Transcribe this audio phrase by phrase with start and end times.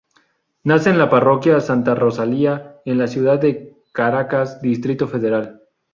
[0.63, 5.61] Nace en la Parroquia Santa Rosalía, en la ciudad de Caracas, Distrito Federal.